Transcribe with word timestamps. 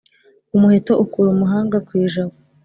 Umuheto 0.55 0.93
ukura 1.03 1.29
umuhanga 1.31 1.77
ku 1.87 1.91
ijabo 2.03 2.33